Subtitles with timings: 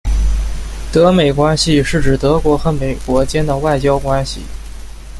[0.91, 4.41] 德美关系是指德国和美国间的外交关系。